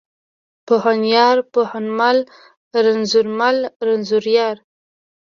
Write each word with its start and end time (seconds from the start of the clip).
پوهنيار، 0.67 1.37
پوهنمل، 1.53 2.17
رنځورمل، 2.85 3.57
رنځوریار. 3.87 4.57